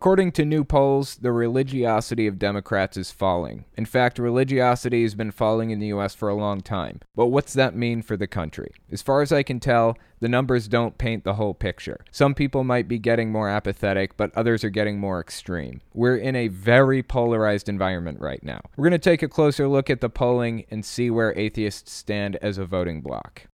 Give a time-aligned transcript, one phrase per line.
[0.00, 3.66] According to new polls, the religiosity of Democrats is falling.
[3.76, 7.00] In fact, religiosity has been falling in the US for a long time.
[7.14, 8.72] But what's that mean for the country?
[8.90, 12.02] As far as I can tell, the numbers don't paint the whole picture.
[12.10, 15.82] Some people might be getting more apathetic, but others are getting more extreme.
[15.92, 18.62] We're in a very polarized environment right now.
[18.78, 22.36] We're going to take a closer look at the polling and see where atheists stand
[22.36, 23.49] as a voting bloc.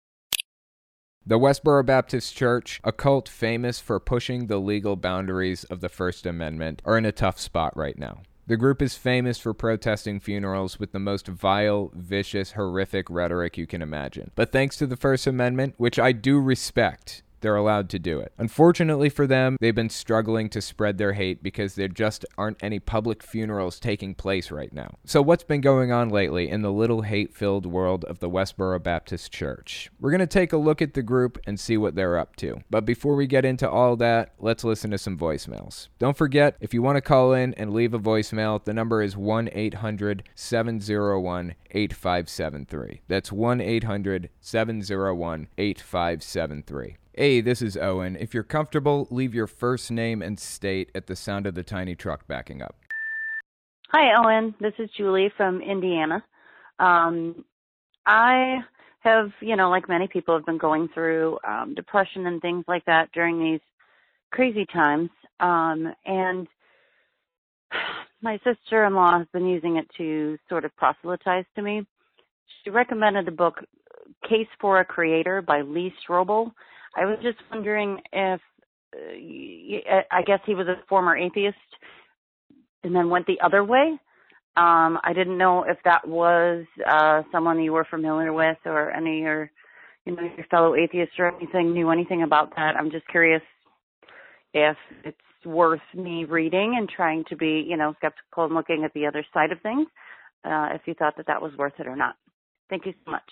[1.27, 6.25] The Westboro Baptist Church, a cult famous for pushing the legal boundaries of the First
[6.25, 8.21] Amendment, are in a tough spot right now.
[8.47, 13.67] The group is famous for protesting funerals with the most vile, vicious, horrific rhetoric you
[13.67, 14.31] can imagine.
[14.35, 18.33] But thanks to the First Amendment, which I do respect, they're allowed to do it.
[18.37, 22.79] Unfortunately for them, they've been struggling to spread their hate because there just aren't any
[22.79, 24.95] public funerals taking place right now.
[25.05, 28.81] So, what's been going on lately in the little hate filled world of the Westboro
[28.81, 29.89] Baptist Church?
[29.99, 32.61] We're going to take a look at the group and see what they're up to.
[32.69, 35.87] But before we get into all that, let's listen to some voicemails.
[35.99, 39.15] Don't forget, if you want to call in and leave a voicemail, the number is
[39.17, 43.01] 1 800 701 8573.
[43.07, 46.97] That's 1 800 701 8573.
[47.17, 48.15] Hey, this is Owen.
[48.15, 51.95] If you're comfortable, leave your first name and state at the sound of the tiny
[51.95, 52.75] truck backing up.
[53.89, 54.53] Hi, Owen.
[54.61, 56.23] This is Julie from Indiana.
[56.77, 57.43] Um,
[58.05, 58.57] I
[58.99, 62.85] have, you know, like many people, have been going through um, depression and things like
[62.85, 63.61] that during these
[64.31, 65.09] crazy times.
[65.39, 66.47] Um, and
[68.21, 71.83] my sister in law has been using it to sort of proselytize to me.
[72.63, 73.55] She recommended the book
[74.29, 76.51] Case for a Creator by Lee Strobel.
[76.97, 78.41] I was just wondering if,
[78.95, 81.57] uh, I guess he was a former atheist
[82.83, 83.99] and then went the other way.
[84.55, 89.19] Um, I didn't know if that was uh, someone you were familiar with or any
[89.19, 89.51] your,
[90.05, 92.75] you know, your fellow atheists or anything, knew anything about that.
[92.75, 93.43] I'm just curious
[94.55, 98.93] if it's worth me reading and trying to be, you know, skeptical and looking at
[98.93, 99.87] the other side of things.
[100.43, 102.15] Uh, if you thought that that was worth it or not.
[102.69, 103.29] Thank you so much.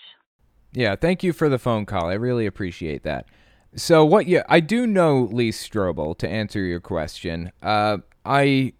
[0.72, 2.08] Yeah, thank you for the phone call.
[2.08, 3.26] I really appreciate that.
[3.74, 7.52] So what you I do know Lee Strobel to answer your question.
[7.62, 8.72] Uh, I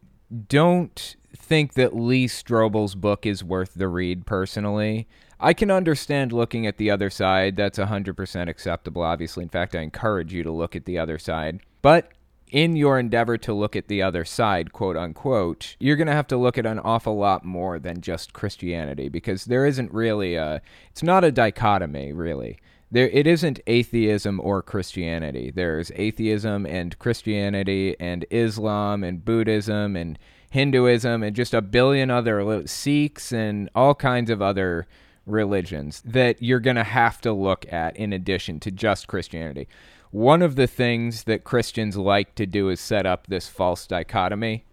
[0.48, 5.06] don't think that Lee Strobel's book is worth the read personally.
[5.38, 7.56] I can understand looking at the other side.
[7.56, 9.42] That's 100% acceptable, obviously.
[9.42, 11.60] In fact, I encourage you to look at the other side.
[11.82, 12.10] But
[12.50, 16.26] in your endeavor to look at the other side, quote unquote, you're going to have
[16.28, 20.62] to look at an awful lot more than just Christianity because there isn't really a,
[20.91, 22.58] it's not a dichotomy, really
[22.91, 25.50] there it isn't atheism or Christianity.
[25.50, 30.19] There's atheism and Christianity and Islam and Buddhism and
[30.50, 34.86] Hinduism and just a billion other sects and all kinds of other
[35.26, 39.68] religions that you're going to have to look at in addition to just Christianity.
[40.12, 44.64] One of the things that Christians like to do is set up this false dichotomy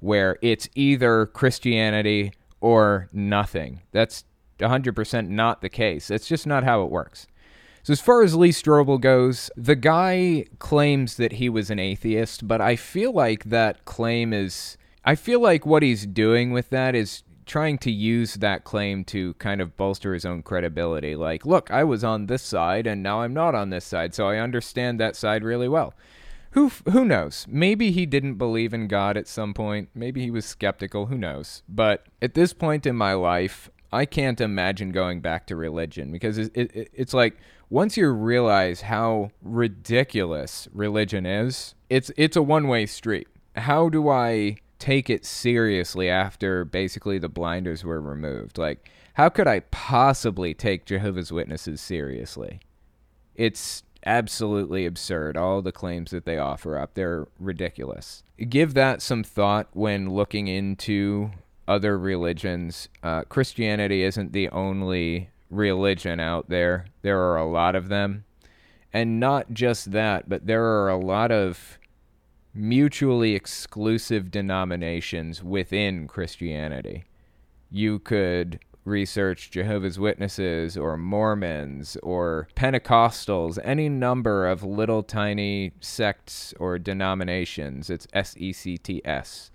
[0.00, 3.82] where it's either Christianity or nothing.
[3.92, 4.24] That's
[4.58, 6.10] 100% not the case.
[6.10, 7.26] It's just not how it works.
[7.82, 12.46] So, as far as Lee Strobel goes, the guy claims that he was an atheist,
[12.46, 14.76] but I feel like that claim is.
[15.02, 19.34] I feel like what he's doing with that is trying to use that claim to
[19.34, 21.16] kind of bolster his own credibility.
[21.16, 24.28] Like, look, I was on this side and now I'm not on this side, so
[24.28, 25.94] I understand that side really well.
[26.52, 27.46] Who who knows?
[27.48, 29.88] Maybe he didn't believe in God at some point.
[29.94, 31.62] Maybe he was skeptical, who knows.
[31.68, 36.38] But at this point in my life, I can't imagine going back to religion because
[36.38, 37.36] it, it, it's like
[37.70, 43.28] once you realize how ridiculous religion is, it's it's a one-way street.
[43.56, 48.58] How do I take it seriously after basically the blinders were removed?
[48.58, 52.60] Like how could I possibly take Jehovah's Witnesses seriously?
[53.34, 55.36] It's absolutely absurd.
[55.36, 58.22] All the claims that they offer up, they're ridiculous.
[58.48, 61.30] Give that some thought when looking into
[61.68, 62.88] other religions.
[63.02, 68.24] Uh, Christianity isn't the only religion out there, there are a lot of them.
[68.92, 71.78] And not just that, but there are a lot of
[72.52, 77.04] mutually exclusive denominations within Christianity.
[77.70, 86.52] You could research Jehovah's Witnesses or Mormons or Pentecostals, any number of little tiny sects
[86.58, 87.90] or denominations.
[87.90, 89.50] It's S E C T S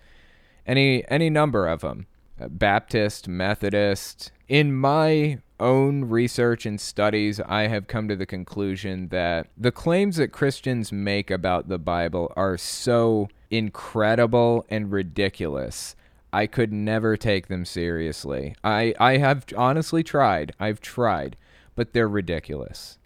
[0.65, 2.07] any any number of them.
[2.39, 4.31] Uh, Baptist, Methodist.
[4.47, 10.17] In my own research and studies, I have come to the conclusion that the claims
[10.17, 15.95] that Christians make about the Bible are so incredible and ridiculous.
[16.33, 18.55] I could never take them seriously.
[18.63, 20.53] I, I have honestly tried.
[20.59, 21.37] I've tried,
[21.75, 22.97] but they're ridiculous.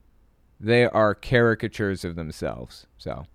[0.60, 2.88] They are caricatures of themselves.
[2.98, 3.28] So,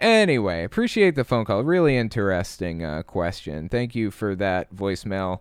[0.00, 1.62] anyway, appreciate the phone call.
[1.62, 3.68] Really interesting uh, question.
[3.68, 5.40] Thank you for that voicemail.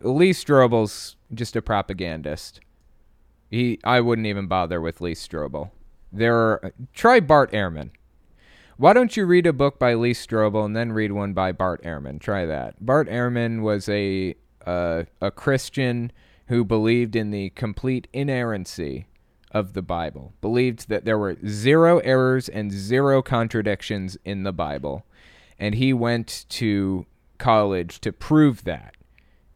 [0.00, 2.60] Lee Strobel's just a propagandist.
[3.50, 5.70] He, I wouldn't even bother with Lee Strobel.
[6.12, 7.90] There are try Bart Ehrman.
[8.76, 11.82] Why don't you read a book by Lee Strobel and then read one by Bart
[11.82, 12.20] Ehrman?
[12.20, 12.84] Try that.
[12.84, 16.12] Bart Ehrman was a uh, a Christian
[16.46, 19.06] who believed in the complete inerrancy
[19.50, 25.06] of the Bible, believed that there were zero errors and zero contradictions in the Bible,
[25.58, 27.06] and he went to
[27.38, 28.94] college to prove that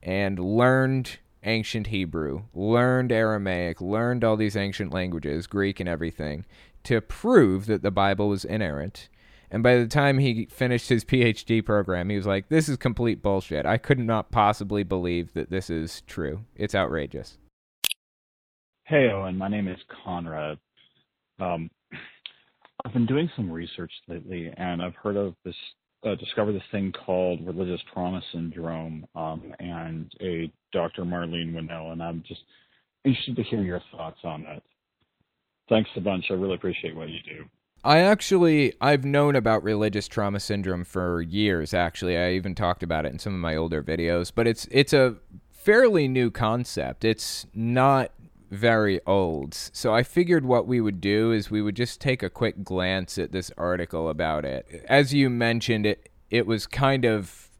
[0.02, 6.44] and learned ancient Hebrew, learned Aramaic, learned all these ancient languages, Greek and everything,
[6.84, 9.08] to prove that the Bible was inerrant.
[9.50, 13.22] And by the time he finished his PhD program, he was like, This is complete
[13.22, 13.66] bullshit.
[13.66, 16.44] I could not possibly believe that this is true.
[16.56, 17.38] It's outrageous.
[18.84, 19.36] Hey, Owen.
[19.36, 20.58] My name is Conrad.
[21.38, 21.70] Um,
[22.84, 25.54] I've been doing some research lately, and I've heard of this
[26.04, 31.04] uh, discovered this thing called religious trauma syndrome um, and a Dr.
[31.04, 32.40] Marlene Winell, and I'm just
[33.04, 34.62] interested to hear your thoughts on it.
[35.68, 36.26] Thanks a bunch.
[36.30, 37.44] I really appreciate what you do.
[37.84, 42.16] I actually I've known about religious trauma syndrome for years actually.
[42.16, 45.16] I even talked about it in some of my older videos, but it's it's a
[45.50, 47.04] fairly new concept.
[47.04, 48.12] It's not
[48.52, 49.54] very old.
[49.54, 53.16] So I figured what we would do is we would just take a quick glance
[53.16, 54.84] at this article about it.
[54.88, 57.50] As you mentioned, it it was kind of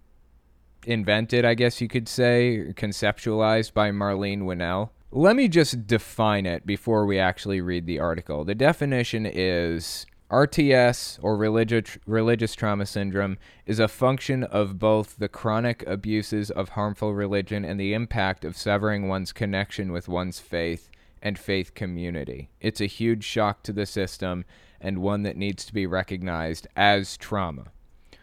[0.86, 4.92] invented, I guess you could say, conceptualized by Marlene Winell.
[5.10, 8.44] Let me just define it before we actually read the article.
[8.44, 13.36] The definition is RTS, or religious, religious trauma syndrome,
[13.66, 18.56] is a function of both the chronic abuses of harmful religion and the impact of
[18.56, 20.88] severing one's connection with one's faith
[21.20, 22.48] and faith community.
[22.62, 24.46] It's a huge shock to the system
[24.80, 27.66] and one that needs to be recognized as trauma.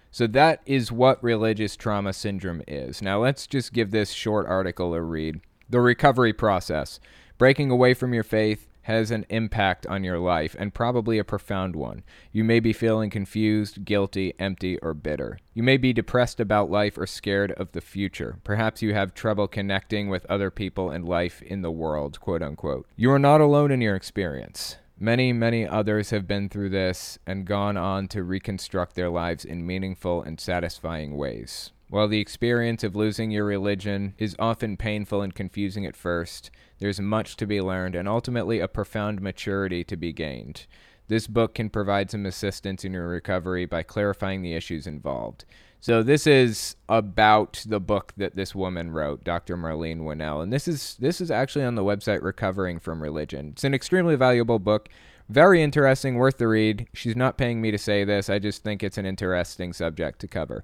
[0.10, 3.04] So, that is what religious trauma syndrome is.
[3.04, 5.42] Now, let's just give this short article a read.
[5.70, 7.00] The recovery process
[7.38, 11.76] breaking away from your faith has an impact on your life, and probably a profound
[11.76, 12.04] one.
[12.32, 15.40] You may be feeling confused, guilty, empty, or bitter.
[15.54, 18.38] You may be depressed about life or scared of the future.
[18.44, 22.88] Perhaps you have trouble connecting with other people and life in the world, quote unquote.
[22.96, 24.78] You are not alone in your experience.
[25.02, 29.66] Many, many others have been through this and gone on to reconstruct their lives in
[29.66, 31.72] meaningful and satisfying ways.
[31.90, 37.00] While the experience of losing your religion is often painful and confusing at first, there's
[37.00, 40.68] much to be learned and ultimately a profound maturity to be gained.
[41.08, 45.46] This book can provide some assistance in your recovery by clarifying the issues involved.
[45.80, 49.58] So this is about the book that this woman wrote, Dr.
[49.58, 53.50] Marlene Winell, and this is this is actually on the website Recovering from Religion.
[53.54, 54.90] It's an extremely valuable book,
[55.28, 56.88] very interesting, worth the read.
[56.94, 58.30] She's not paying me to say this.
[58.30, 60.64] I just think it's an interesting subject to cover.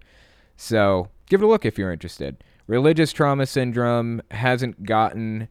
[0.56, 2.44] So give it a look if you're interested.
[2.68, 5.48] Religious trauma syndrome hasn't gotten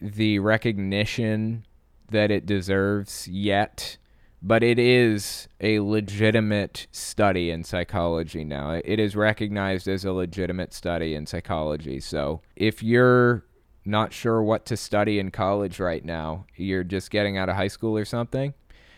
[0.00, 1.64] the recognition
[2.10, 3.96] that it deserves yet,
[4.42, 8.80] but it is a legitimate study in psychology now.
[8.84, 12.00] It is recognized as a legitimate study in psychology.
[12.00, 13.44] So if you're
[13.84, 17.68] not sure what to study in college right now, you're just getting out of high
[17.68, 18.54] school or something,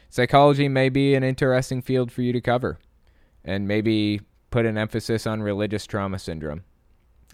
[0.09, 2.79] psychology may be an interesting field for you to cover.
[3.45, 4.21] And maybe
[4.55, 6.63] put an emphasis on religious trauma syndrome.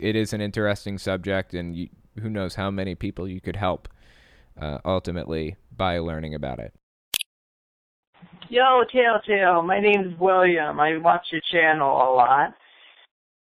[0.01, 3.89] It is an interesting subject, and you, who knows how many people you could help
[4.59, 6.73] uh, ultimately by learning about it.
[8.49, 9.61] Yo, Telltale.
[9.63, 10.81] My name is William.
[10.81, 12.55] I watch your channel a lot.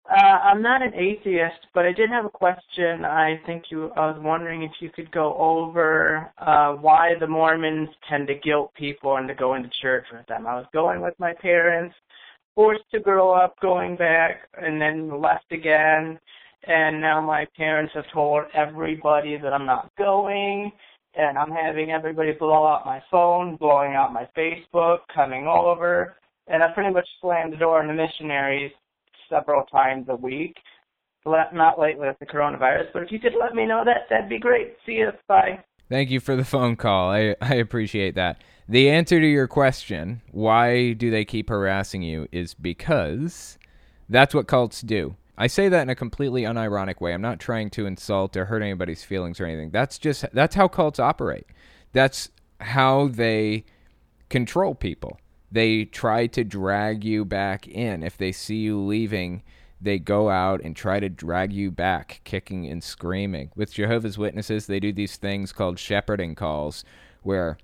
[0.09, 3.05] Uh, I'm not an atheist, but I did have a question.
[3.05, 3.91] I think you.
[3.95, 8.73] I was wondering if you could go over uh, why the Mormons tend to guilt
[8.77, 10.45] people into going to church with them.
[10.45, 11.95] I was going with my parents,
[12.55, 16.19] forced to grow up going back and then left again
[16.67, 20.71] and now my parents have told everybody that I'm not going
[21.15, 26.15] and I'm having everybody blow out my phone, blowing out my Facebook, coming over,
[26.47, 28.71] and I pretty much slammed the door on the missionaries
[29.29, 30.55] several times a week.
[31.25, 34.39] Not lately with the coronavirus, but if you could let me know that, that'd be
[34.39, 34.75] great.
[34.85, 35.09] See you.
[35.27, 35.63] Bye.
[35.91, 37.11] Thank you for the phone call.
[37.11, 38.41] I, I appreciate that.
[38.69, 43.59] The answer to your question, why do they keep harassing you, is because
[44.07, 45.17] that's what cults do.
[45.37, 47.13] I say that in a completely unironic way.
[47.13, 49.71] I'm not trying to insult or hurt anybody's feelings or anything.
[49.71, 51.47] That's just that's how cults operate.
[51.91, 52.29] That's
[52.61, 53.65] how they
[54.29, 55.19] control people.
[55.51, 58.03] They try to drag you back in.
[58.03, 59.43] If they see you leaving,
[59.81, 63.51] they go out and try to drag you back, kicking and screaming.
[63.55, 66.85] With Jehovah's Witnesses, they do these things called shepherding calls,
[67.23, 67.57] where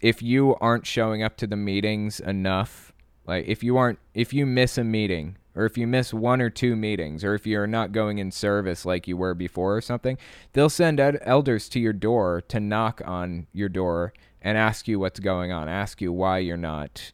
[0.00, 2.92] if you aren't showing up to the meetings enough,
[3.26, 6.50] like if you aren't, if you miss a meeting, or if you miss one or
[6.50, 10.18] two meetings, or if you're not going in service like you were before or something,
[10.52, 15.00] they'll send ed- elders to your door to knock on your door and ask you
[15.00, 17.12] what's going on, ask you why you're not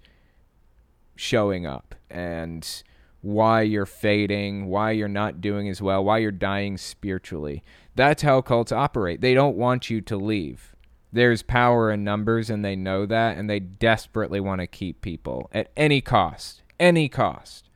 [1.15, 2.83] showing up, and
[3.23, 7.63] why you're fading, why you're not doing as well, why you're dying spiritually.
[7.95, 9.21] That's how cults operate.
[9.21, 10.75] They don't want you to leave.
[11.13, 15.49] There's power in numbers, and they know that, and they desperately want to keep people
[15.53, 16.63] at any cost.
[16.81, 17.69] Any cost.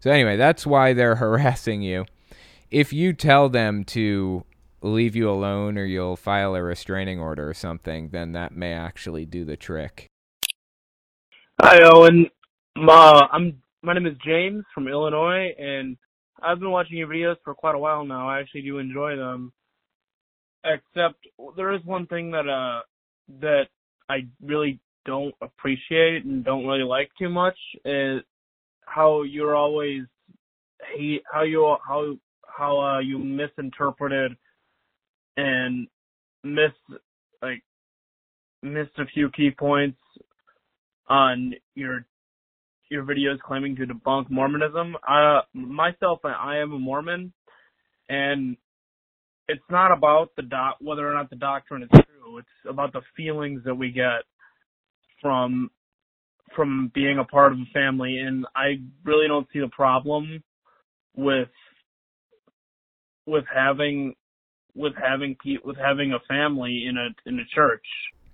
[0.00, 2.06] So, anyway, that's why they're harassing you.
[2.70, 4.44] If you tell them to
[4.82, 9.24] leave you alone or you'll file a restraining order or something, then that may actually
[9.24, 10.08] do the trick.
[11.60, 12.28] Hi, Owen.
[12.76, 15.96] Uh, I'm my name is James from Illinois, and
[16.42, 18.28] I've been watching your videos for quite a while now.
[18.28, 19.52] I actually do enjoy them.
[20.64, 21.16] Except
[21.56, 22.80] there is one thing that uh
[23.40, 23.64] that
[24.08, 28.22] I really don't appreciate and don't really like too much is
[28.86, 30.02] how you're always
[31.30, 32.14] how you how
[32.46, 34.32] how uh you misinterpreted
[35.36, 35.86] and
[36.42, 36.72] miss
[37.42, 37.62] like
[38.62, 39.98] missed a few key points
[41.08, 42.06] on your
[42.94, 44.96] your videos claiming to debunk Mormonism.
[45.06, 47.32] Uh, myself, I am a Mormon,
[48.08, 48.56] and
[49.48, 52.38] it's not about the doc whether or not the doctrine is true.
[52.38, 54.22] It's about the feelings that we get
[55.20, 55.70] from
[56.54, 60.42] from being a part of a family, and I really don't see the problem
[61.16, 61.48] with
[63.26, 64.14] with having
[64.76, 67.84] with having with having a family in a in a church.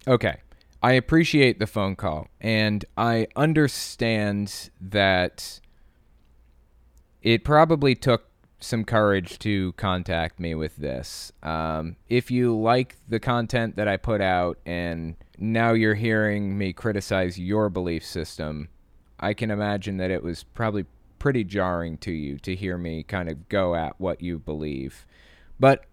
[0.06, 0.36] Okay.
[0.82, 5.60] I appreciate the phone call and I understand that
[7.22, 11.32] it probably took some courage to contact me with this.
[11.42, 16.72] Um, if you like the content that I put out and now you're hearing me
[16.72, 18.68] criticize your belief system,
[19.18, 20.86] I can imagine that it was probably
[21.18, 25.06] pretty jarring to you to hear me kind of go at what you believe.
[25.58, 25.84] But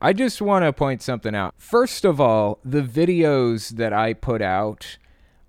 [0.00, 1.54] I just want to point something out.
[1.56, 4.98] First of all, the videos that I put out,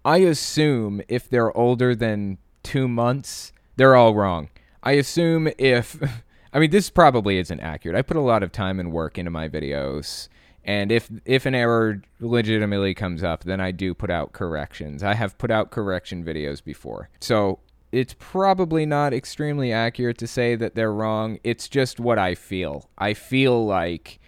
[0.05, 4.49] I assume if they're older than two months, they're all wrong.
[4.81, 6.01] I assume if,
[6.53, 7.97] I mean, this probably isn't accurate.
[7.97, 10.29] I put a lot of time and work into my videos.
[10.63, 15.01] And if if an error legitimately comes up, then I do put out corrections.
[15.01, 17.09] I have put out correction videos before.
[17.21, 17.59] So
[17.93, 21.39] it's probably not extremely accurate to say that they're wrong.
[21.43, 22.89] It's just what I feel.
[22.97, 24.19] I feel like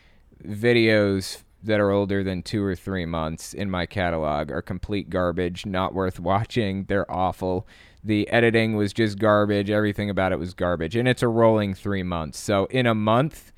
[0.44, 5.66] videos that are older than two or three months in my catalog are complete garbage,
[5.66, 6.86] not worth watching.
[6.86, 7.68] They're awful.
[8.04, 9.70] The editing was just garbage.
[9.70, 10.96] Everything about it was garbage.
[10.96, 12.40] And it's a rolling three months.
[12.40, 13.52] So in a month,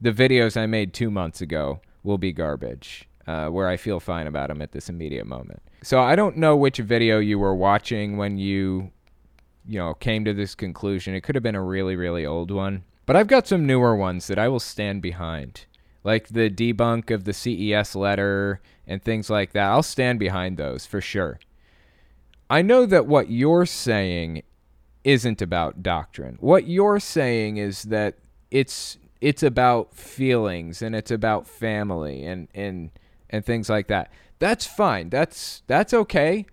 [0.00, 4.26] the videos I made two months ago will be garbage, uh, where I feel fine
[4.26, 5.62] about them at this immediate moment.
[5.82, 8.90] So I don't know which video you were watching when you,
[9.66, 11.14] you know, came to this conclusion.
[11.14, 12.84] It could have been a really, really old one.
[13.06, 15.66] But I've got some newer ones that I will stand behind
[16.04, 19.68] like the debunk of the CES letter and things like that.
[19.68, 21.40] I'll stand behind those for sure.
[22.48, 24.42] I know that what you're saying
[25.02, 26.36] isn't about doctrine.
[26.40, 28.18] What you're saying is that
[28.50, 32.90] it's it's about feelings and it's about family and and
[33.30, 34.12] and things like that.
[34.38, 35.08] That's fine.
[35.08, 36.46] That's that's okay.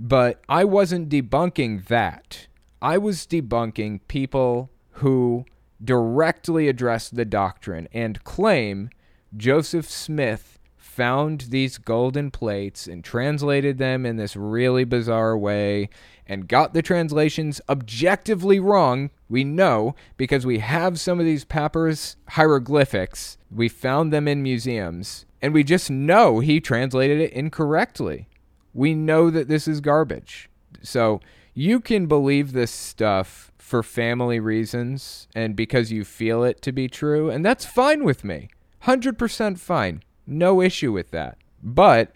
[0.00, 2.46] But I wasn't debunking that.
[2.80, 5.44] I was debunking people who
[5.82, 8.90] directly address the doctrine and claim
[9.36, 10.58] Joseph Smith
[10.98, 15.88] found these golden plates and translated them in this really bizarre way
[16.26, 19.10] and got the translations objectively wrong.
[19.28, 23.38] We know because we have some of these papyrus hieroglyphics.
[23.48, 28.28] We found them in museums and we just know he translated it incorrectly.
[28.74, 30.50] We know that this is garbage.
[30.82, 31.20] So
[31.54, 36.88] you can believe this stuff for family reasons and because you feel it to be
[36.88, 38.48] true, and that's fine with me.
[38.84, 40.02] 100% fine.
[40.26, 41.36] No issue with that.
[41.62, 42.12] But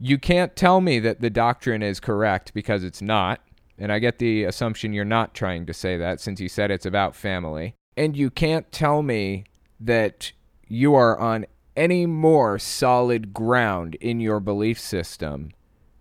[0.00, 3.40] you can't tell me that the doctrine is correct because it's not.
[3.78, 6.86] And I get the assumption you're not trying to say that since you said it's
[6.86, 7.76] about family.
[7.96, 9.44] And you can't tell me
[9.78, 10.32] that
[10.66, 15.52] you are on any more solid ground in your belief system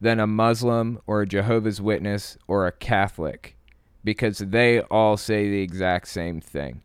[0.01, 3.55] than a Muslim or a Jehovah's Witness or a Catholic
[4.03, 6.81] because they all say the exact same thing.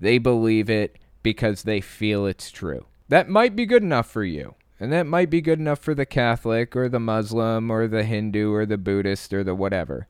[0.00, 2.86] They believe it because they feel it's true.
[3.08, 4.54] That might be good enough for you.
[4.80, 8.52] And that might be good enough for the Catholic or the Muslim or the Hindu
[8.52, 10.08] or the Buddhist or the whatever.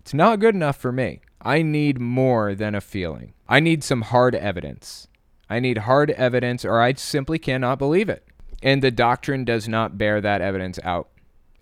[0.00, 1.20] It's not good enough for me.
[1.42, 3.34] I need more than a feeling.
[3.48, 5.06] I need some hard evidence.
[5.48, 8.26] I need hard evidence or I simply cannot believe it.
[8.62, 11.08] And the doctrine does not bear that evidence out.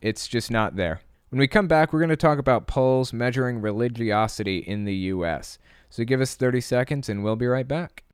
[0.01, 1.01] It's just not there.
[1.31, 5.59] When we come back, we're going to talk about polls measuring religiosity in the U.S.
[5.91, 8.05] So give us 30 seconds and we'll be right back.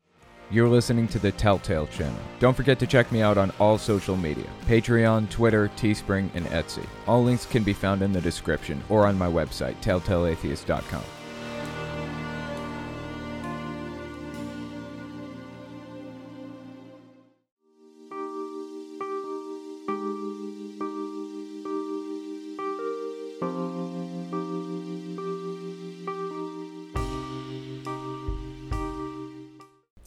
[0.50, 2.18] You're listening to the Telltale Channel.
[2.40, 6.84] Don't forget to check me out on all social media Patreon, Twitter, Teespring, and Etsy.
[7.06, 11.04] All links can be found in the description or on my website, telltaleatheist.com.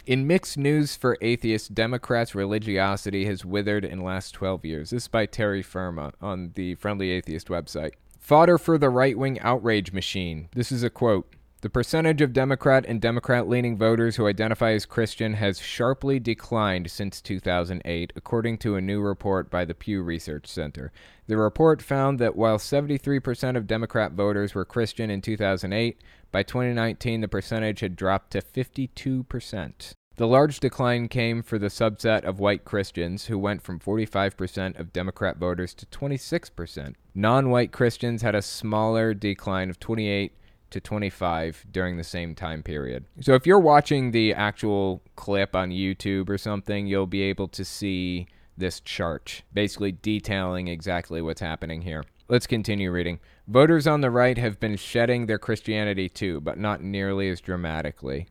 [0.08, 4.90] In mixed news for atheists, Democrats' religiosity has withered in last 12 years.
[4.92, 7.92] This is by Terry Firma on the Friendly Atheist website.
[8.18, 10.48] Fodder for the right wing outrage machine.
[10.56, 11.36] This is a quote.
[11.62, 16.92] The percentage of Democrat and Democrat leaning voters who identify as Christian has sharply declined
[16.92, 20.92] since 2008, according to a new report by the Pew Research Center.
[21.26, 26.00] The report found that while 73% of Democrat voters were Christian in 2008,
[26.32, 29.94] by 2019 the percentage had dropped to 52%.
[30.18, 34.94] The large decline came for the subset of white Christians, who went from 45% of
[34.94, 36.94] Democrat voters to 26%.
[37.16, 40.34] Non white Christians had a smaller decline of 28
[40.72, 43.06] to 25 during the same time period.
[43.22, 47.66] So if you're watching the actual clip on YouTube or something, you'll be able to
[47.66, 52.04] see this chart, basically detailing exactly what's happening here.
[52.28, 53.20] Let's continue reading.
[53.48, 58.28] Voters on the right have been shedding their Christianity too, but not nearly as dramatically.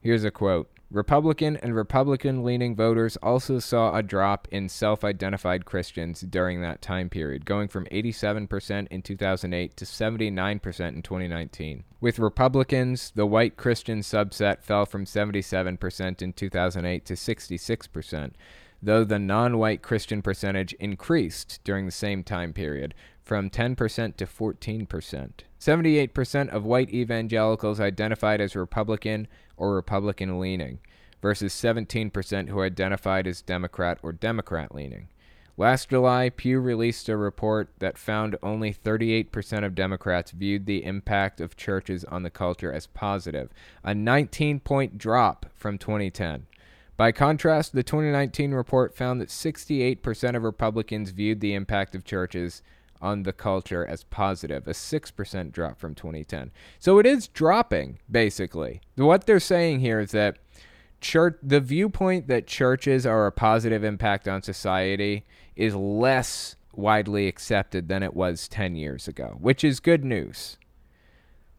[0.00, 5.64] Here's a quote Republican and Republican leaning voters also saw a drop in self identified
[5.64, 11.84] Christians during that time period, going from 87% in 2008 to 79% in 2019.
[12.00, 18.32] With Republicans, the white Christian subset fell from 77% in 2008 to 66%,
[18.80, 22.94] though the non white Christian percentage increased during the same time period
[23.26, 25.30] from 10% to 14%.
[25.58, 30.78] 78% of white evangelicals identified as Republican or Republican leaning,
[31.20, 35.08] versus 17% who identified as Democrat or Democrat leaning.
[35.56, 41.40] Last July, Pew released a report that found only 38% of Democrats viewed the impact
[41.40, 43.50] of churches on the culture as positive,
[43.82, 46.46] a 19 point drop from 2010.
[46.96, 52.62] By contrast, the 2019 report found that 68% of Republicans viewed the impact of churches
[53.00, 56.50] on the culture as positive, a 6% drop from 2010.
[56.78, 58.80] So it is dropping, basically.
[58.96, 60.38] What they're saying here is that
[61.00, 67.88] church the viewpoint that churches are a positive impact on society is less widely accepted
[67.88, 70.58] than it was 10 years ago, which is good news.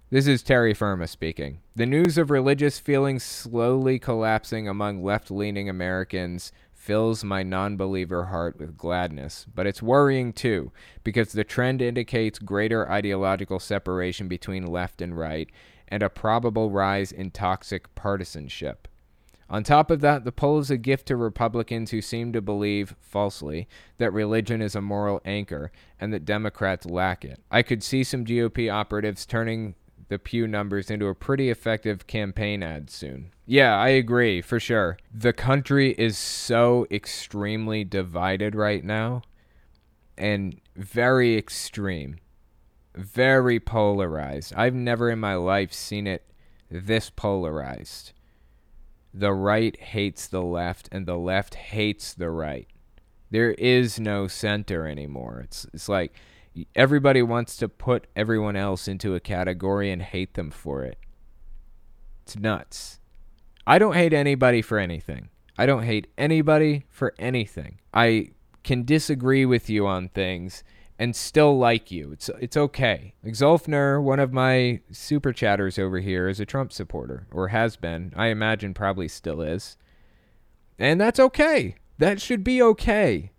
[0.09, 1.59] This is Terry Firma speaking.
[1.75, 6.53] The news of religious feelings slowly collapsing among left leaning Americans
[6.87, 10.71] fills my non believer heart with gladness, but it's worrying too,
[11.03, 15.49] because the trend indicates greater ideological separation between left and right
[15.89, 18.87] and a probable rise in toxic partisanship.
[19.49, 22.95] On top of that, the poll is a gift to Republicans who seem to believe,
[23.01, 27.41] falsely, that religion is a moral anchor and that Democrats lack it.
[27.51, 29.75] I could see some GOP operatives turning
[30.09, 33.31] the Pew numbers into a pretty effective campaign ad soon.
[33.45, 34.97] Yeah, I agree, for sure.
[35.13, 39.23] The country is so extremely divided right now
[40.17, 42.17] and very extreme,
[42.95, 44.53] very polarized.
[44.55, 46.23] I've never in my life seen it
[46.69, 48.13] this polarized.
[49.13, 52.67] The right hates the left, and the left hates the right.
[53.29, 55.41] There is no center anymore.
[55.45, 56.13] It's, it's like
[56.75, 60.97] everybody wants to put everyone else into a category and hate them for it.
[62.23, 62.99] It's nuts.
[63.65, 65.29] I don't hate anybody for anything.
[65.57, 67.79] I don't hate anybody for anything.
[67.93, 68.29] I
[68.63, 70.63] can disagree with you on things
[70.99, 72.11] and still like you.
[72.11, 73.13] It's it's okay.
[73.23, 78.13] Like one of my super chatters over here, is a Trump supporter or has been.
[78.15, 79.77] I imagine probably still is.
[80.79, 81.75] And that's okay.
[81.97, 83.31] That should be okay.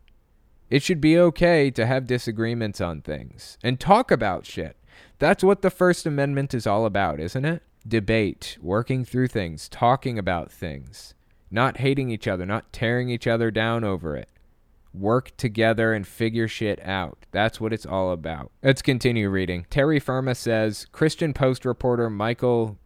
[0.70, 4.76] It should be okay to have disagreements on things and talk about shit.
[5.18, 7.62] That's what the First Amendment is all about, isn't it?
[7.86, 11.14] Debate, working through things, talking about things,
[11.50, 14.28] not hating each other, not tearing each other down over it.
[14.92, 17.26] work together and figure shit out.
[17.30, 18.50] That's what it's all about.
[18.62, 19.66] Let's continue reading.
[19.70, 22.78] Terry Firma says Christian Post reporter Michael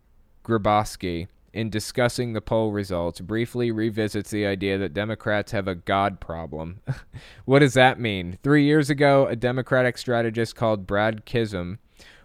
[0.45, 6.21] Gryboski, in discussing the poll results, briefly revisits the idea that Democrats have a God
[6.21, 6.81] problem.
[7.45, 8.38] what does that mean?
[8.43, 11.79] Three years ago, a Democratic strategist called Brad Kism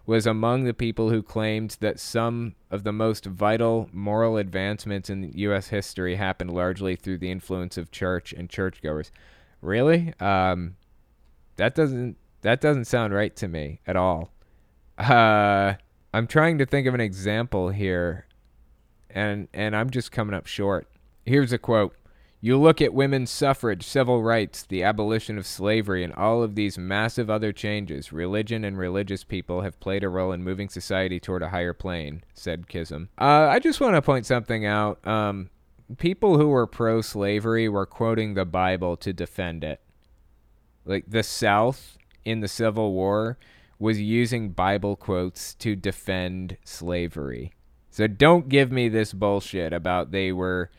[0.06, 5.30] was among the people who claimed that some of the most vital moral advancements in
[5.34, 5.68] U.S.
[5.68, 9.12] history happened largely through the influence of church and churchgoers.
[9.60, 10.14] Really?
[10.18, 10.76] Um,
[11.56, 14.30] that doesn't that doesn't sound right to me at all.
[14.96, 15.74] Uh,
[16.14, 18.24] I'm trying to think of an example here,
[19.10, 20.88] and and I'm just coming up short.
[21.24, 21.94] Here's a quote.
[22.40, 26.78] You look at women's suffrage, civil rights, the abolition of slavery, and all of these
[26.78, 28.12] massive other changes.
[28.12, 32.22] Religion and religious people have played a role in moving society toward a higher plane,
[32.34, 33.08] said Kism.
[33.18, 35.04] Uh, I just want to point something out.
[35.04, 35.50] Um,
[35.96, 39.80] people who were pro slavery were quoting the Bible to defend it.
[40.84, 43.36] Like the South in the Civil War
[43.80, 47.52] was using Bible quotes to defend slavery.
[47.98, 50.70] So don't give me this bullshit about they were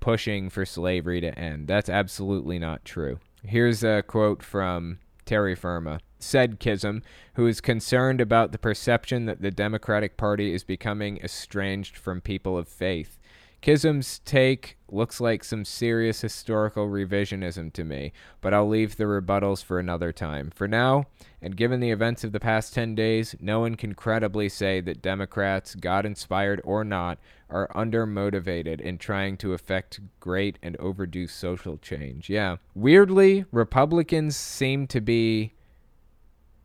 [0.00, 1.68] pushing for slavery to end.
[1.68, 3.20] That's absolutely not true.
[3.44, 6.00] Here's a quote from Terry Firma.
[6.18, 11.96] Said Kism, who is concerned about the perception that the Democratic Party is becoming estranged
[11.96, 13.19] from people of faith.
[13.62, 19.62] Kism's take looks like some serious historical revisionism to me, but I'll leave the rebuttals
[19.62, 20.50] for another time.
[20.50, 21.04] For now,
[21.42, 25.02] and given the events of the past 10 days, no one can credibly say that
[25.02, 27.18] Democrats, God inspired or not,
[27.50, 32.30] are undermotivated in trying to effect great and overdue social change.
[32.30, 32.56] Yeah.
[32.74, 35.52] Weirdly, Republicans seem to be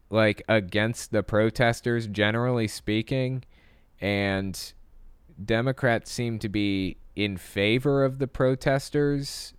[0.10, 3.44] like against the protesters, generally speaking,
[4.00, 4.74] and
[5.44, 9.54] Democrats seem to be in favor of the protesters'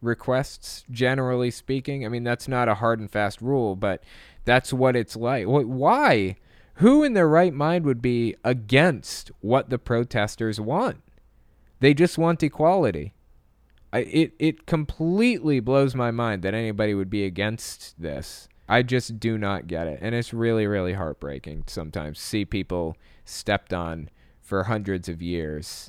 [0.00, 2.04] requests, generally speaking.
[2.04, 4.02] I mean, that's not a hard and fast rule, but
[4.44, 5.46] that's what it's like.
[5.46, 6.36] Why?
[6.76, 11.02] Who in their right mind would be against what the protesters want?
[11.80, 13.14] They just want equality.
[13.92, 18.48] I, it it completely blows my mind that anybody would be against this.
[18.68, 23.74] I just do not get it, and it's really really heartbreaking sometimes see people stepped
[23.74, 24.08] on
[24.52, 25.88] for hundreds of years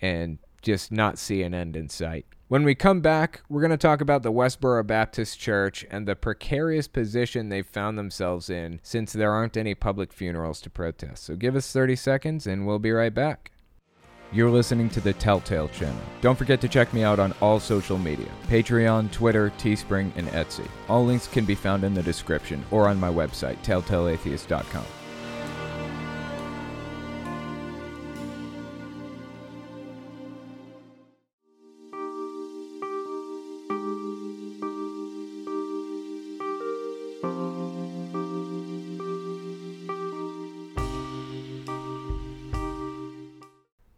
[0.00, 2.24] and just not see an end in sight.
[2.48, 6.16] When we come back, we're going to talk about the Westboro Baptist Church and the
[6.16, 11.24] precarious position they've found themselves in since there aren't any public funerals to protest.
[11.24, 13.50] So give us 30 seconds and we'll be right back.
[14.32, 16.00] You're listening to the Telltale Channel.
[16.22, 20.66] Don't forget to check me out on all social media Patreon, Twitter, Teespring, and Etsy.
[20.88, 24.86] All links can be found in the description or on my website, telltaleatheist.com.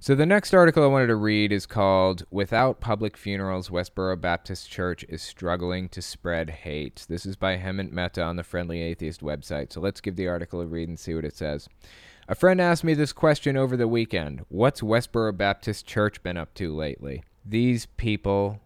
[0.07, 4.71] So the next article I wanted to read is called Without Public Funerals, Westboro Baptist
[4.71, 7.05] Church is Struggling to Spread Hate.
[7.09, 9.73] This is by Hemant Mehta on the Friendly Atheist website.
[9.73, 11.69] So let's give the article a read and see what it says.
[12.29, 14.45] A friend asked me this question over the weekend.
[14.49, 17.25] What's Westboro Baptist Church been up to lately?
[17.45, 18.61] These people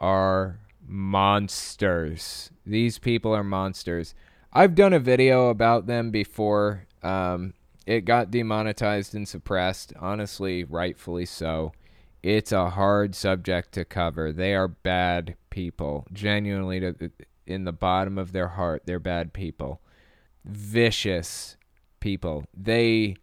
[0.00, 2.50] are monsters.
[2.64, 4.14] These people are monsters.
[4.50, 6.86] I've done a video about them before.
[7.02, 7.52] Um,
[7.86, 11.72] it got demonetized and suppressed, honestly, rightfully so.
[12.22, 14.32] It's a hard subject to cover.
[14.32, 16.06] They are bad people.
[16.12, 17.10] Genuinely, to,
[17.46, 19.82] in the bottom of their heart, they're bad people.
[20.44, 21.56] Vicious
[22.00, 22.44] people.
[22.54, 23.16] They.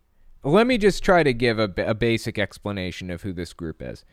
[0.43, 4.05] Let me just try to give a, a basic explanation of who this group is.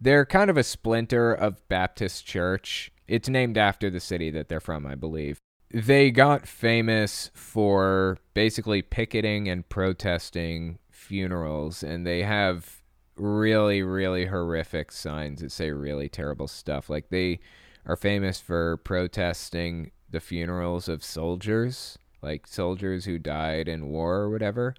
[0.00, 2.90] They're kind of a splinter of Baptist Church.
[3.08, 5.38] It's named after the city that they're from, I believe
[5.72, 12.82] they got famous for basically picketing and protesting funerals, and they have
[13.16, 16.90] really, really horrific signs that say really terrible stuff.
[16.90, 17.40] Like they
[17.86, 24.30] are famous for protesting the funerals of soldiers, like soldiers who died in war or
[24.30, 24.74] whatever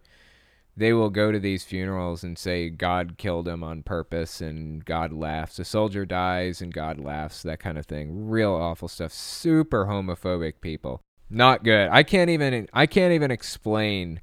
[0.75, 5.13] they will go to these funerals and say God killed him on purpose and God
[5.13, 5.59] laughs.
[5.59, 8.27] A soldier dies and God laughs, that kind of thing.
[8.27, 9.13] Real awful stuff.
[9.13, 11.01] Super homophobic people.
[11.29, 11.89] Not good.
[11.91, 14.21] I can't even I can't even explain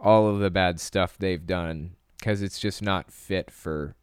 [0.00, 3.94] all of the bad stuff they've done cuz it's just not fit for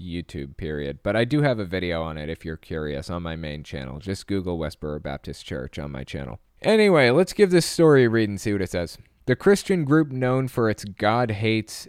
[0.00, 1.00] YouTube period.
[1.02, 3.98] But I do have a video on it if you're curious on my main channel.
[3.98, 6.38] Just Google Westboro Baptist Church on my channel.
[6.62, 8.96] Anyway, let's give this story a read and see what it says.
[9.26, 11.86] The Christian group known for its God hates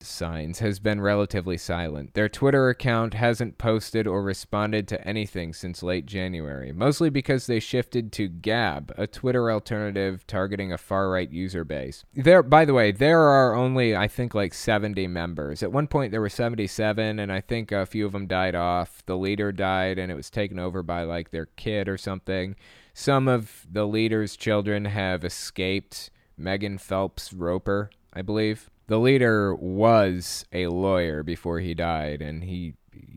[0.00, 2.14] signs has been relatively silent.
[2.14, 7.60] Their Twitter account hasn't posted or responded to anything since late January, mostly because they
[7.60, 12.04] shifted to Gab, a Twitter alternative targeting a far-right user base.
[12.14, 15.62] There by the way, there are only I think like 70 members.
[15.62, 19.02] At one point there were 77 and I think a few of them died off.
[19.06, 22.56] The leader died and it was taken over by like their kid or something.
[23.00, 26.10] Some of the leader's children have escaped.
[26.36, 28.70] Megan Phelps Roper, I believe.
[28.88, 32.74] The leader was a lawyer before he died, and he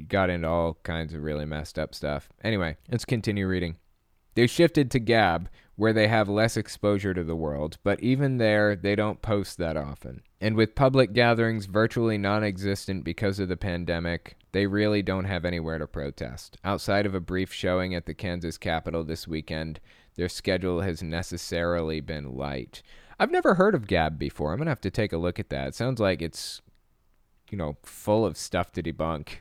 [0.08, 2.30] got into all kinds of really messed up stuff.
[2.44, 3.78] Anyway, let's continue reading.
[4.36, 8.76] They shifted to Gab, where they have less exposure to the world, but even there,
[8.76, 10.22] they don't post that often.
[10.39, 15.44] And with public gatherings virtually non existent because of the pandemic, they really don't have
[15.44, 16.58] anywhere to protest.
[16.63, 19.80] Outside of a brief showing at the Kansas Capitol this weekend,
[20.15, 22.84] their schedule has necessarily been light.
[23.20, 24.52] I've never heard of Gab before.
[24.52, 25.70] I'm going to have to take a look at that.
[25.70, 26.62] It sounds like it's,
[27.50, 29.39] you know, full of stuff to debunk.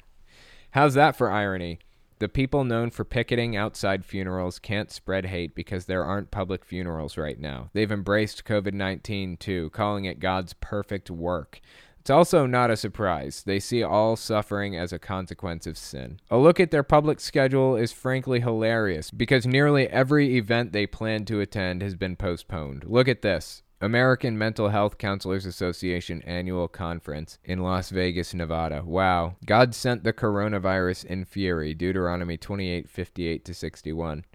[0.72, 1.80] How's that for irony?
[2.20, 7.16] The people known for picketing outside funerals can't spread hate because there aren't public funerals
[7.16, 7.70] right now.
[7.72, 11.62] They've embraced COVID 19 too, calling it God's perfect work.
[11.98, 13.42] It's also not a surprise.
[13.42, 16.20] They see all suffering as a consequence of sin.
[16.30, 21.24] A look at their public schedule is frankly hilarious because nearly every event they plan
[21.24, 22.84] to attend has been postponed.
[22.84, 23.62] Look at this.
[23.82, 28.82] American Mental Health Counselors Association annual conference in Las Vegas, Nevada.
[28.84, 29.36] Wow.
[29.46, 31.72] God sent the coronavirus in fury.
[31.72, 34.26] Deuteronomy 28:58 to 61.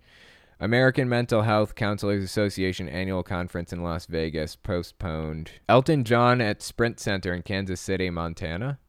[0.60, 5.51] American Mental Health Counselors Association annual conference in Las Vegas postponed.
[5.69, 8.79] Elton John at Sprint Center in Kansas City, Montana.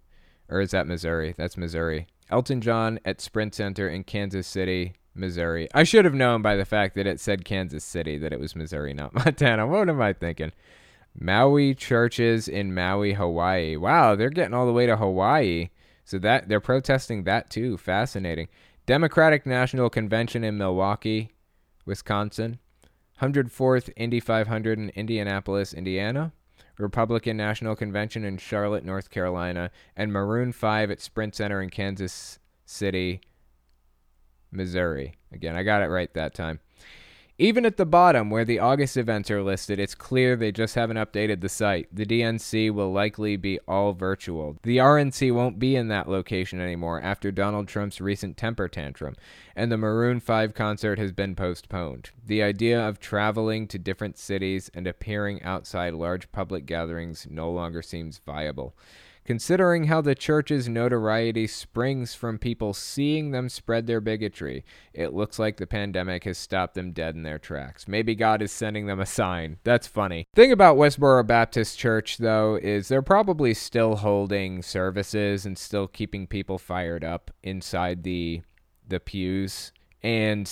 [0.49, 1.35] Or is that Missouri?
[1.37, 2.07] That's Missouri.
[2.31, 5.69] Elton John at Sprint Center in Kansas City, Missouri.
[5.75, 8.57] I should have known by the fact that it said Kansas City that it was
[8.57, 9.67] Missouri, not Montana.
[9.67, 10.53] What am I thinking?
[11.19, 13.77] Maui churches in Maui, Hawaii.
[13.77, 15.71] Wow, they're getting all the way to Hawaii.
[16.05, 17.77] So that they're protesting that too.
[17.77, 18.49] Fascinating.
[18.85, 21.33] Democratic National Convention in Milwaukee,
[21.85, 22.59] Wisconsin.
[23.21, 26.33] 104th Indy 500 in Indianapolis, Indiana.
[26.79, 32.39] Republican National Convention in Charlotte, North Carolina, and Maroon 5 at Sprint Center in Kansas
[32.67, 33.21] City,
[34.51, 35.15] Missouri.
[35.33, 36.61] Again, I got it right that time.
[37.39, 40.97] Even at the bottom, where the August events are listed, it's clear they just haven't
[40.97, 41.87] updated the site.
[41.95, 44.57] The DNC will likely be all virtual.
[44.63, 49.17] The RNC won't be in that location anymore after Donald Trump's recent temper tantrum,
[49.55, 52.09] and the Maroon 5 concert has been postponed.
[52.25, 57.83] The idea of traveling to different cities and appearing outside large public gatherings no longer
[57.83, 58.75] seems viable.
[59.27, 65.37] Considering how the church's notoriety springs from people seeing them spread their bigotry, it looks
[65.37, 67.89] like the pandemic has stopped them dead in their tracks.
[67.89, 69.57] Maybe God is sending them a sign.
[69.65, 70.29] That's funny.
[70.37, 76.29] Thing about Westboro Baptist Church, though, is they're probably still holding services and still keeping
[76.29, 78.43] people fired up inside the
[78.87, 79.73] the pews.
[80.05, 80.49] And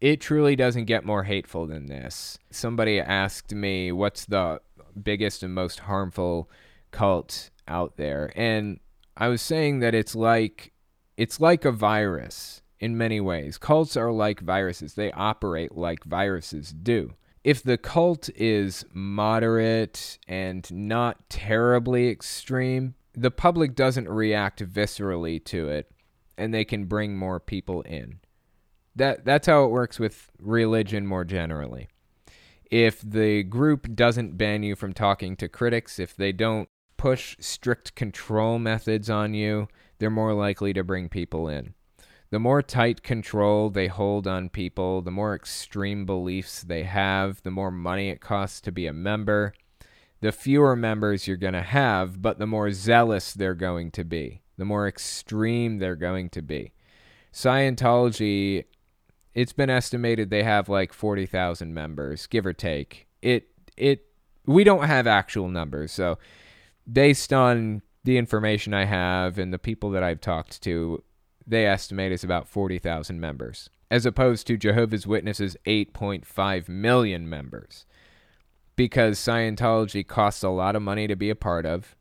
[0.00, 2.38] it truly doesn't get more hateful than this.
[2.50, 4.62] Somebody asked me what's the
[5.02, 6.50] biggest and most harmful
[6.90, 8.32] cult out there.
[8.36, 8.80] And
[9.16, 10.72] I was saying that it's like
[11.16, 13.58] it's like a virus in many ways.
[13.58, 14.94] Cults are like viruses.
[14.94, 17.14] They operate like viruses do.
[17.42, 25.68] If the cult is moderate and not terribly extreme, the public doesn't react viscerally to
[25.68, 25.90] it
[26.36, 28.18] and they can bring more people in.
[28.94, 31.88] That that's how it works with religion more generally.
[32.70, 37.94] If the group doesn't ban you from talking to critics, if they don't push strict
[37.94, 41.74] control methods on you, they're more likely to bring people in.
[42.30, 47.50] The more tight control they hold on people, the more extreme beliefs they have, the
[47.50, 49.54] more money it costs to be a member,
[50.20, 54.42] the fewer members you're going to have, but the more zealous they're going to be,
[54.56, 56.72] the more extreme they're going to be.
[57.32, 58.64] Scientology,
[59.34, 63.06] it's been estimated they have like 40,000 members, give or take.
[63.22, 64.06] It it
[64.46, 66.18] we don't have actual numbers, so
[66.90, 71.02] based on the information I have and the people that I've talked to,
[71.46, 77.86] they estimate is about 40,000 members, as opposed to Jehovah's Witnesses' 8.5 million members.
[78.76, 81.96] Because Scientology costs a lot of money to be a part of.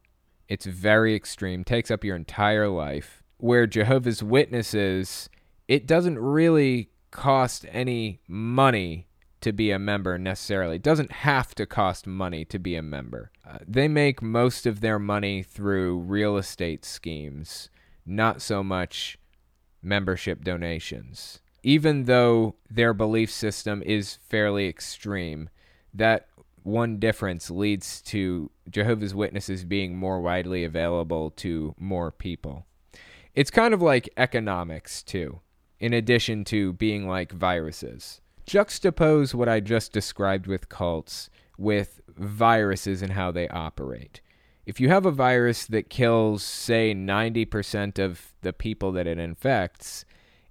[0.50, 3.24] It's very extreme, takes up your entire life.
[3.38, 5.30] Where Jehovah's Witnesses,
[5.68, 9.08] it doesn't really cost any money
[9.42, 10.78] to be a member necessarily.
[10.78, 13.32] It doesn't have to cost money to be a member.
[13.48, 17.70] Uh, they make most of their money through real estate schemes,
[18.06, 19.18] not so much
[19.82, 21.42] membership donations.
[21.64, 25.50] Even though their belief system is fairly extreme,
[25.94, 26.28] that
[26.64, 32.66] one difference leads to Jehovah's Witnesses being more widely available to more people.
[33.36, 35.42] It's kind of like economics, too,
[35.80, 38.22] in addition to being like viruses.
[38.48, 44.22] Juxtapose what I just described with cults with viruses and how they operate.
[44.66, 50.06] If you have a virus that kills, say, 90% of the people that it infects,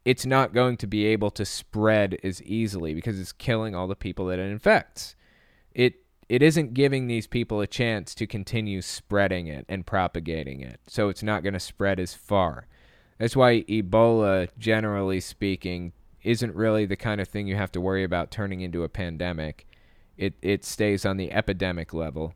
[0.04, 3.96] it's not going to be able to spread as easily because it's killing all the
[3.96, 5.16] people that it infects.
[5.72, 5.94] It
[6.26, 10.80] it isn't giving these people a chance to continue spreading it and propagating it.
[10.86, 12.66] So it's not going to spread as far.
[13.18, 15.92] That's why Ebola, generally speaking,
[16.24, 19.66] isn't really the kind of thing you have to worry about turning into a pandemic.
[20.16, 22.34] It it stays on the epidemic level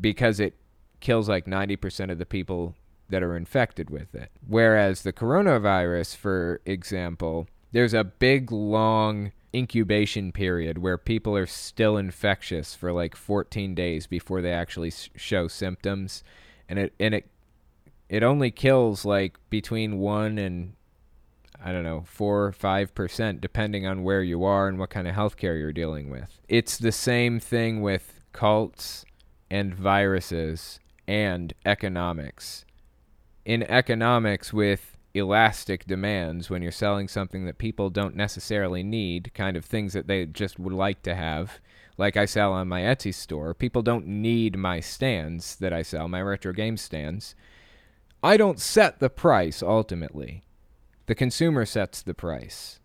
[0.00, 0.54] because it
[1.00, 2.74] kills like 90% of the people
[3.10, 4.30] that are infected with it.
[4.46, 11.96] Whereas the coronavirus, for example, there's a big long incubation period where people are still
[11.96, 16.24] infectious for like 14 days before they actually show symptoms
[16.68, 17.28] and it and it
[18.08, 20.74] it only kills like between 1 and
[21.66, 25.14] I don't know, 4 or 5% depending on where you are and what kind of
[25.14, 26.38] healthcare you're dealing with.
[26.46, 29.06] It's the same thing with cults
[29.50, 32.66] and viruses and economics.
[33.46, 39.56] In economics with elastic demands when you're selling something that people don't necessarily need, kind
[39.56, 41.60] of things that they just would like to have.
[41.96, 46.08] Like I sell on my Etsy store, people don't need my stands that I sell,
[46.08, 47.34] my retro game stands.
[48.22, 50.42] I don't set the price ultimately.
[51.06, 52.80] The consumer sets the price.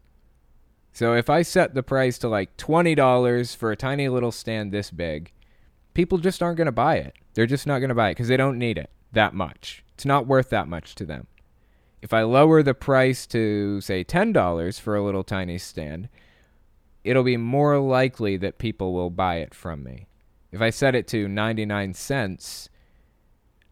[0.91, 4.91] So if I set the price to like $20 for a tiny little stand this
[4.91, 5.31] big,
[5.93, 7.15] people just aren't going to buy it.
[7.33, 9.83] They're just not going to buy it because they don't need it that much.
[9.93, 11.27] It's not worth that much to them.
[12.01, 16.09] If I lower the price to, say, $10 for a little tiny stand,
[17.03, 20.07] it'll be more likely that people will buy it from me.
[20.51, 22.69] If I set it to 99 cents,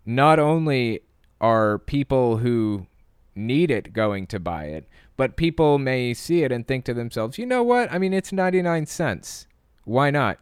[0.05, 1.01] not only
[1.39, 2.87] are people who
[3.37, 7.37] need it going to buy it, but people may see it and think to themselves,
[7.37, 7.91] you know what?
[7.91, 9.47] I mean, it's 99 cents.
[9.85, 10.39] Why not?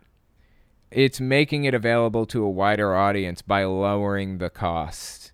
[0.92, 5.34] It's making it available to a wider audience by lowering the cost.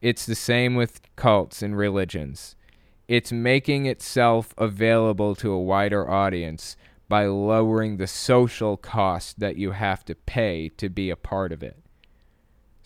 [0.00, 2.54] It's the same with cults and religions.
[3.08, 6.76] It's making itself available to a wider audience
[7.08, 11.62] by lowering the social cost that you have to pay to be a part of
[11.62, 11.78] it.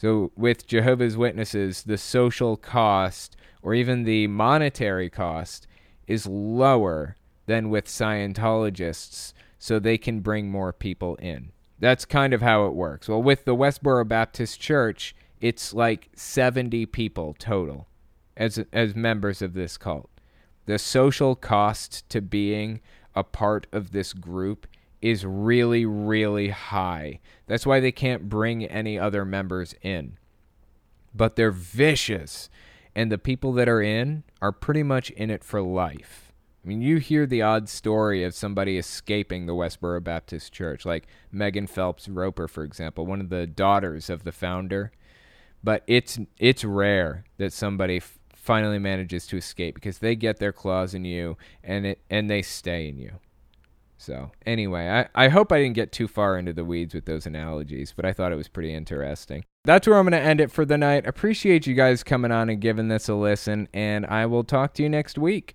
[0.02, 5.68] So, with Jehovah's Witnesses, the social cost or even the monetary cost
[6.08, 7.14] is lower
[7.46, 11.52] than with Scientologists, so they can bring more people in.
[11.78, 13.08] That's kind of how it works.
[13.08, 17.86] Well, with the Westboro Baptist Church, it's like 70 people total
[18.36, 20.10] as as members of this cult.
[20.66, 22.80] The social cost to being
[23.14, 24.66] a part of this group
[25.02, 27.20] is really really high.
[27.46, 30.18] That's why they can't bring any other members in.
[31.14, 32.48] But they're vicious
[32.94, 36.32] and the people that are in are pretty much in it for life.
[36.64, 41.08] I mean, you hear the odd story of somebody escaping the Westboro Baptist Church, like
[41.32, 44.92] Megan Phelps Roper, for example, one of the daughters of the founder
[45.62, 50.52] but it's it's rare that somebody f- finally manages to escape because they get their
[50.52, 53.12] claws in you and it and they stay in you.
[54.02, 57.24] So anyway, I, I hope I didn't get too far into the weeds with those
[57.24, 59.44] analogies, but I thought it was pretty interesting.
[59.64, 61.06] That's where I'm going to end it for the night.
[61.06, 64.82] Appreciate you guys coming on and giving this a listen, and I will talk to
[64.82, 65.54] you next week.